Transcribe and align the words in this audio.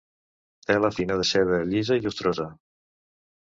Tela 0.69 0.91
fina 0.95 1.19
de 1.21 1.27
seda, 1.33 1.61
llisa 1.75 2.01
i 2.01 2.05
llustrosa. 2.09 2.51